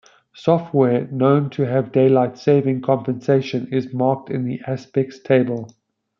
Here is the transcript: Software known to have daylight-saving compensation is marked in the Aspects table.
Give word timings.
Software 0.33 1.05
known 1.11 1.51
to 1.51 1.61
have 1.67 1.91
daylight-saving 1.91 2.81
compensation 2.81 3.71
is 3.71 3.93
marked 3.93 4.31
in 4.31 4.45
the 4.45 4.59
Aspects 4.65 5.19
table. 5.19 5.69